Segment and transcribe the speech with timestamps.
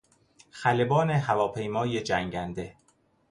[0.51, 2.75] خلبان هواپیمای جنگنده